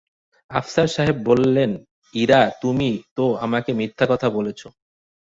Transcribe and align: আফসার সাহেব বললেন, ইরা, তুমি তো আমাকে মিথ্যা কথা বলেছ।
আফসার 0.51 0.87
সাহেব 0.87 1.17
বললেন, 1.23 1.71
ইরা, 2.13 2.41
তুমি 2.61 2.89
তো 3.15 3.25
আমাকে 3.35 3.71
মিথ্যা 3.73 4.05
কথা 4.09 4.27
বলেছ। 4.29 4.61